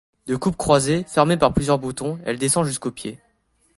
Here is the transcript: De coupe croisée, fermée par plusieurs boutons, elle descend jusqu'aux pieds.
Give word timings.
De 0.25 0.35
coupe 0.35 0.57
croisée, 0.57 1.05
fermée 1.07 1.37
par 1.37 1.53
plusieurs 1.53 1.77
boutons, 1.77 2.17
elle 2.25 2.39
descend 2.39 2.65
jusqu'aux 2.65 2.89
pieds. 2.89 3.19